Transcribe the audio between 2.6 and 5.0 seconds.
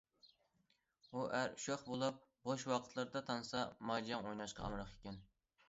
ۋاقىتلىرىدا تانسا، ماجاڭ ئويناشقا ئامراق